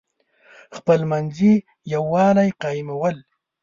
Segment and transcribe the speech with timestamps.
[0.75, 1.53] خپلمنځي
[1.93, 3.15] یوالی قایمول.